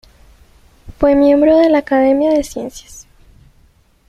[0.97, 3.05] Fue miembro de la Academia de Ciencias.